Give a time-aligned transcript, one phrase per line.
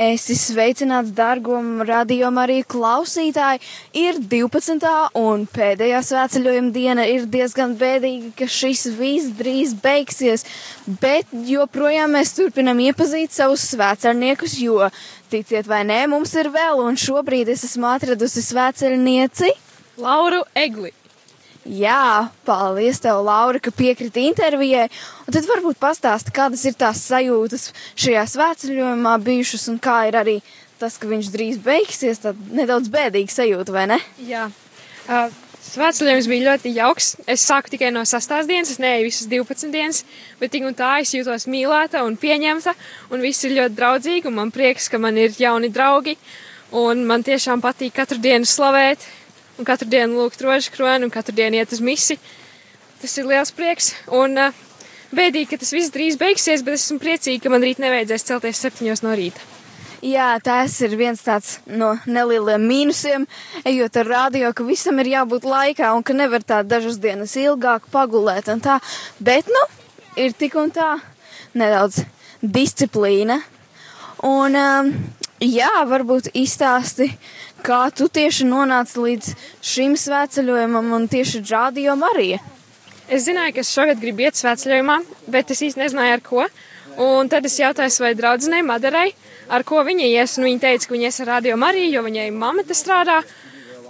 [0.00, 3.60] Es esmu sveicināts, dārgo radiokamā arī klausītāji.
[3.92, 4.88] Ir 12.
[5.20, 10.46] un pēdējā svētceļojuma diena ir diezgan bēdīga, ka šis viss drīz beigsies,
[11.02, 14.88] bet joprojām mēs turpinam iepazīt savus svētceļniekus, jo,
[15.28, 19.52] ticiet vai nē, mums ir vēl, un šobrīd es esmu atradusi svētceļnieci
[20.00, 21.01] Lauru Egli.
[21.62, 24.88] Jā, paldies tev, Laura, ka piekriti intervijai.
[25.26, 30.36] Un tad varbūt pastāsti, kādas ir tās sajūtas šajā svētceļojumā bijušas un kā ir arī
[30.82, 32.24] tas, ka viņš drīz beigsies.
[32.24, 34.00] Tad nedaudz bēdīgi sajūta, vai ne?
[34.26, 34.48] Jā.
[35.06, 35.30] Uh,
[35.62, 37.12] Svētceļojums bija ļoti jauks.
[37.30, 40.02] Es sāku tikai no sastās dienas, es neeju visas 12 dienas,
[40.40, 42.74] bet tik un tā es jūtos mīlēta un pieņemta,
[43.14, 46.16] un viss ir ļoti draudzīgi, un man prieks, ka man ir jauni draugi,
[46.76, 49.06] un man tiešām patīk katru dienu slavēt,
[49.62, 52.18] un katru dienu lūgt rožu kroni, un katru dienu iet uz misi.
[53.02, 54.60] Tas ir liels prieks, un uh,
[55.14, 59.04] bēdīgi, ka tas viss drīz beigsies, bet esmu priecīga, ka man rīt nevajadzēs celties septiņos
[59.06, 59.50] no rīta.
[60.02, 63.26] Jā, tas ir viens tāds no nelieliem mīnusiem,
[63.70, 67.86] ejot ar radio, ka visam ir jābūt laikā un ka nevar tā dažas dienas ilgāk
[67.92, 68.80] pagulēt un tā.
[69.22, 69.62] Bet, nu,
[70.18, 70.96] ir tik un tā
[71.54, 72.02] nedaudz
[72.42, 73.38] disciplīna.
[74.26, 74.90] Un, um,
[75.38, 77.12] jā, varbūt izstāsti,
[77.62, 79.30] kā tu tieši nonāci līdz
[79.72, 82.40] šim svētceļojumam un tieši radio Marija.
[83.08, 84.98] Es zināju, ka es šogad gribu iet svētceļojumā,
[85.32, 86.46] bet es īsti nezināju ar ko.
[87.02, 89.08] Un tad es jautāju savai draudzenei Madarai,
[89.48, 92.30] ar ko viņa ies, un viņa teica, ka viņa ies ar radio Mariju, jo viņai
[92.36, 93.22] mamma te strādā.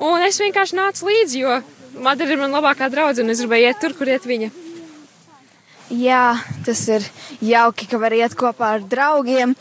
[0.02, 1.60] Un es vienkārši nācu līdzi, jo
[2.02, 4.48] Madara ir man labākā draudzene, un es gribēju iet tur, kur iet viņa.
[5.92, 7.04] Jā, tas ir
[7.44, 9.52] jauki, ka var iet kopā ar draugiem.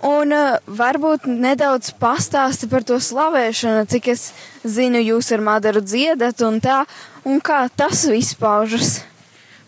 [0.00, 4.30] Un uh, varbūt nedaudz pastāsti par to slavēšanu, cik es
[4.64, 6.78] zinu, jūs ar Madaru dziedat un tā,
[7.28, 9.02] un kā tas viss paužas.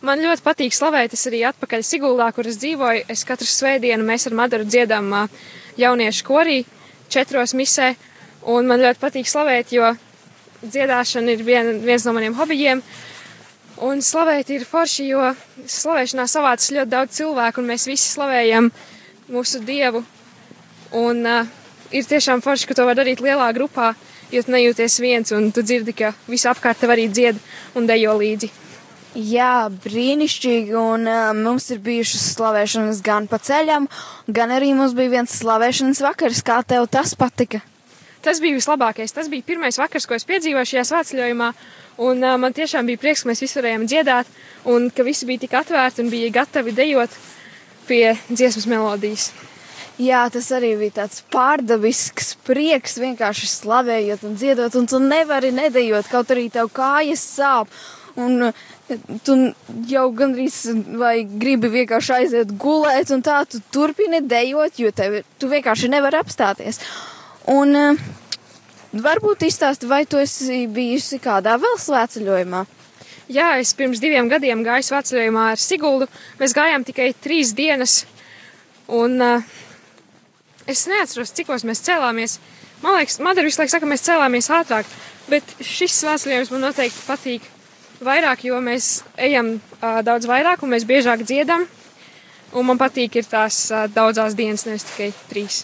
[0.01, 3.05] Man ļoti patīk slavēt, es arī atpakaļ Siguldā, kur es dzīvoju.
[3.13, 5.43] Es katru svētdienu mēs ar Madaru dziedam uh,
[5.77, 6.63] jauniešu korī
[7.13, 7.93] četros misē,
[8.49, 9.93] un man ļoti patīk slavēt, jo
[10.65, 12.81] dziedāšana ir vien, viens no maniem hobijiem.
[13.85, 15.29] Un slavēt ir forši, jo
[15.69, 18.73] slavēšanā savācas ļoti daudz cilvēku, un mēs visi slavējam
[19.29, 20.05] mūsu dievu.
[20.99, 21.49] Un uh,
[21.93, 23.93] ir tiešām forši, ka to var darīt lielā grupā,
[24.33, 27.41] jo tu nejūties viens, un tu dzirdi, ka visi apkārt tev arī dzied
[27.79, 28.51] un dejo līdzi.
[29.13, 33.89] Jā, brīnišķīgi, un uh, mums ir bijušas slavēšanas gan pa ceļam,
[34.29, 36.41] gan arī mums bija viens slavēšanas vakars.
[36.45, 37.61] Kā tev tas patika?
[38.25, 39.13] Tas bija vislabākais.
[39.13, 41.53] Tas bija pirmais vakars, ko es piedzīvoju šajā svētceļojumā,
[42.09, 44.33] un uh, man tiešām bija prieks, ka mēs visi varējām dziedāt,
[44.73, 47.17] un ka visi bija tik atvērti un bija gatavi dejot
[47.89, 49.33] pie dziesmas melodijas.
[50.03, 56.09] Jā, tas arī bija tāds pārdabisks prieks, vienkārši slavējot un dziedot, un tu nevari nedējot,
[56.11, 57.71] kaut arī tev kājas sāp.
[58.19, 58.51] Un
[59.25, 59.37] tu
[59.89, 60.57] jau gandrīz
[61.01, 66.19] vai gribi vienkārši aiziet gulēt, un tā tu turpini dejot, jo tev, tu vienkārši nevari
[66.19, 66.83] apstāties.
[67.53, 68.05] Un uh,
[68.93, 72.67] varbūt izstāsti, vai tu esi bijusi kādā vēl svētceļojumā?
[73.33, 76.11] Jā, es pirms diviem gadiem gāju svētceļojumā ar Siguldu.
[76.41, 78.03] Mēs gājām tikai trīs dienas,
[78.93, 79.61] un uh,
[80.71, 82.39] es neatceros, cikos mēs cēlāmies.
[82.83, 84.89] Man liekas, Madara visu laiku saka, mēs cēlāmies ātrāk,
[85.31, 87.51] bet šis svētceļojums man noteikti patīk
[88.03, 91.69] vairāk, jo mēs ejam uh, daudz vairāk un mēs biežāk dziedam.
[92.53, 95.63] Un man patīk ir tās uh, daudzās dienas, nevis tikai trīs.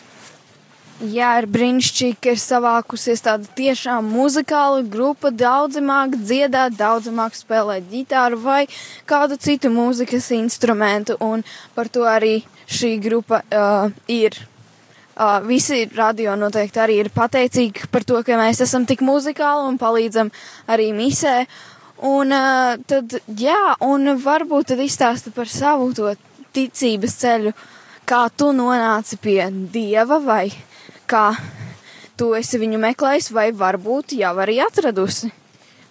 [0.98, 5.30] Jā, ir brīnišķīgi, ka ir savākusies tāda tiešām muzikāla grupa.
[5.30, 8.64] Daudzi māk dziedāt, daudzi māk spēlēt ģitāru vai
[9.06, 14.40] kādu citu mūzikas instrumentu, un par to arī šī grupa uh, ir.
[15.18, 19.78] Uh, visi radio noteikti arī ir pateicīgi par to, ka mēs esam tik muzikāli un
[19.80, 20.30] palīdzam
[20.70, 21.40] arī misē.
[22.06, 26.12] Un uh, tad, jā, un varbūt tad izstāsta par savu to
[26.54, 27.54] ticības ceļu,
[28.06, 29.40] kā tu nonāci pie
[29.74, 30.44] Dieva vai
[31.10, 31.32] kā
[32.14, 35.32] tu esi viņu meklējis, vai varbūt jau arī atradusi.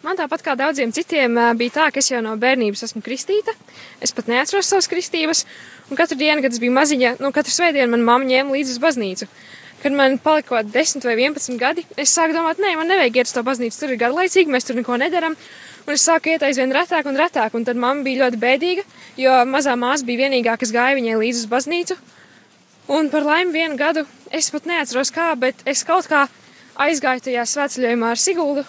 [0.08, 3.52] Man tāpat kā daudziem citiem bija tā, ka es jau no bērnības esmu kristīta.
[4.00, 5.44] Es pat neatceros savas kristības.
[5.88, 8.82] Un katru dienu, kad es biju maziņa, nu, katru svētdienu man mamma ņēma līdzi uz
[8.84, 9.28] baznīcu.
[9.80, 13.30] Kad man palika kaut 10 vai 11 gadi, es sāku domāt, nē, man nevajag iet
[13.30, 15.38] uz to baznīcu, tur ir garlaicīgi, mēs tur neko nedaram.
[15.88, 18.84] Un es sāku iet aizvien retāk un retāk, un tad mamma bija ļoti bēdīga,
[19.22, 21.96] jo mazā māsa bija vienīgā, kas gāja viņai līdzi uz baznīcu.
[22.98, 26.26] Un par laimi vienu gadu es pat neatceros kā, bet es kaut kā
[26.84, 28.66] aizgāju tajā svētceļojumā ar Siguldu,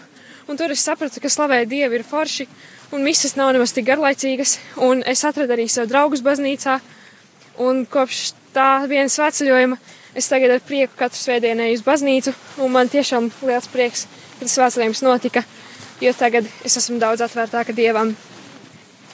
[0.46, 2.46] un tur es sapratu, ka slavēt Dievu ir forši,
[2.94, 6.78] un misas nav nemaz tik garlaicīgas, un es atradu arī sev draugus baznīcā,
[7.62, 9.78] un kopš tā viena svētceļojuma
[10.18, 12.34] es tagad ar prieku katru svētdienu eju uz baznīcu,
[12.64, 14.06] un man tiešām liels prieks,
[14.38, 15.44] ka tas svētceļojums notika,
[16.02, 18.16] jo tagad es esmu daudz atvērtāka Dievam.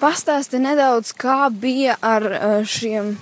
[0.01, 3.15] Pastāsti nedaudz, kā bija ar uh, šiem,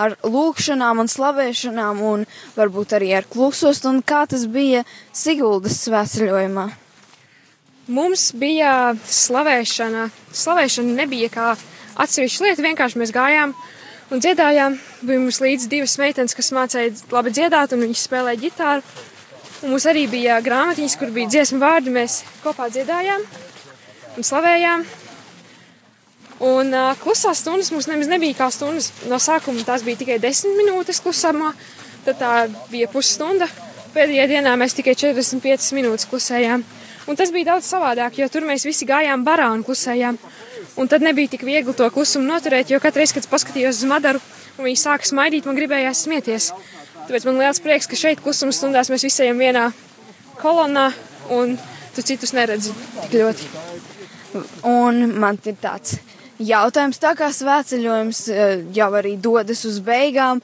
[0.00, 2.24] ar lūkšanām un slavēšanām, un
[2.56, 6.68] varbūt arī ar klusost, un kā tas bija Siguldas svētceļojumā.
[7.92, 10.06] Mums bija slavēšana.
[10.32, 11.48] Slavēšana nebija kā
[12.00, 13.56] atsevišķa lieta, vienkārši mēs gājām
[14.12, 14.76] un dziedājām.
[15.02, 18.84] Bija mums līdzi divas meitenes, kas mācīja labi dziedāt, un viņas spēlēja ģitāru.
[19.62, 21.94] Un mums arī bija grāmatiņas, kur bija dziesmu vārdi.
[21.94, 23.24] Mēs kopā dziedājām
[24.18, 24.84] un slavējām.
[26.42, 28.90] Un uh, klusās stundas mums nemaz nebija kā stundas.
[29.08, 31.52] No sākuma tās bija tikai desmit minūtes klusumā,
[32.06, 32.32] tad tā
[32.72, 33.46] bija pusstunda.
[33.94, 36.64] Pēdējā dienā mēs tikai 45 minūtes klusējām.
[37.10, 40.18] Un tas bija daudz savādāk, jo tur mēs visi gājām barā un klusējām.
[40.80, 44.22] Un tad nebija tik viegli to klusumu noturēt, jo katru reizi, kad paskatījos uz Madaru
[44.56, 46.52] un viņa sāka smaidīt, man gribējās smieties.
[47.02, 49.66] Tāpēc man liels prieks, ka šeit klusuma stundās mēs visi ejam vienā
[50.40, 50.88] kolonnā
[51.34, 51.58] un
[51.92, 52.72] tu citus neredzi
[53.02, 53.50] tik ļoti.
[54.64, 55.98] Un man ir tāds
[56.40, 60.40] jautājums, tā kā svētceļojums eh, jau arī dodas uz beigām,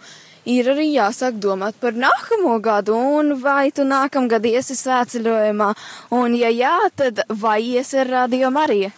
[0.48, 5.72] ir arī jāsāk domāt par nākamo gadu, un vai tu nākamgad iesi svētceļojumā,
[6.20, 8.92] un ja jā, tad vai iesi ar Radio Mariju?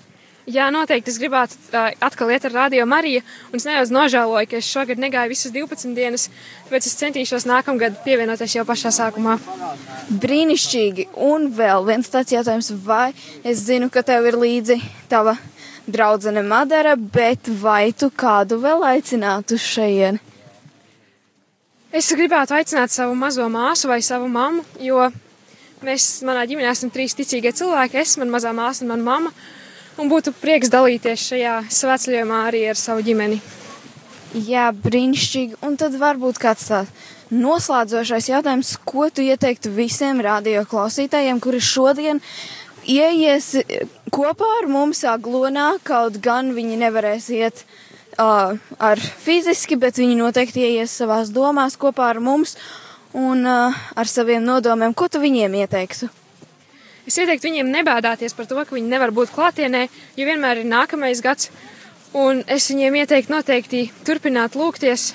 [0.50, 3.20] Jā, noteikti es gribētu uh, atkal iet ar Radio Mariju,
[3.52, 6.24] un es nedaudz nožēloju, ka es šogad negāju visas 12 dienas,
[6.66, 9.36] tāpēc es centīšos nākamgad pievienoties jau pašā sākumā.
[10.22, 13.12] Brīnišķīgi, un vēl viens tāds jautājums, vai
[13.44, 14.80] es zinu, ka tev ir līdzi
[15.12, 15.36] tava
[15.86, 20.18] draudzene Madara, bet vai tu kādu vēl aicinātu šeit?
[21.94, 25.06] Es gribētu aicināt savu mazo māsu vai savu mammu, jo
[25.86, 28.02] mēs manā ģimenē esam trīs ticīgie cilvēki.
[28.02, 29.34] Es, mana mazā māsa un mana mamma
[30.00, 33.40] un būtu prieks dalīties šajā svētceļojumā arī ar savu ģimeni.
[34.46, 35.58] Jā, brīnišķīgi.
[35.66, 42.22] Un tad varbūt kāds tāds noslēdzošais jautājums, ko tu ieteiktu visiem radio klausītājiem, kuri šodien
[42.86, 43.52] ieies
[44.14, 47.64] kopā ar mums aglonā, kaut gan viņi nevarēs iet
[48.18, 52.56] uh, ar fiziski, bet viņi noteikti ieies savās domās kopā ar mums
[53.14, 54.94] un uh, ar saviem nodomiem.
[54.94, 56.10] Ko tu viņiem ieteiktu?
[57.08, 59.86] Es ieteiktu viņiem nebēdāties par to, ka viņi nevar būt klātienē,
[60.18, 61.50] jo vienmēr ir nākamais gads.
[62.16, 65.12] Un es viņiem ieteiktu noteikti turpināt lūgties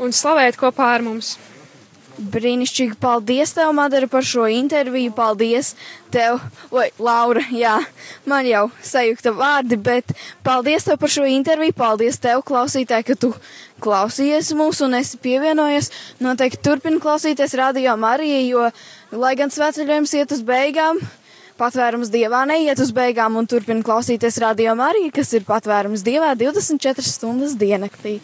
[0.00, 1.34] un slavēt kopā ar mums.
[2.20, 5.12] Brīnišķīgi, paldies tev, Madara, par šo interviju.
[5.16, 5.72] Paldies
[6.12, 7.78] tev, vai Laura, jā,
[8.28, 10.12] man jau sajūta vārdi, bet
[10.44, 11.72] paldies tev par šo interviju.
[11.78, 13.30] Paldies tev, klausītāji, ka tu
[13.80, 15.88] klausījies mūs un esi pievienojies.
[16.20, 18.66] Noteikti turpini klausīties radio Mariju, jo,
[19.16, 21.00] lai gan svētceļojums iet uz beigām,
[21.60, 27.08] patvērums dievā neiet uz beigām un turpina klausīties radio Mariju, kas ir patvērums dievā 24
[27.16, 28.18] stundas diennaktī.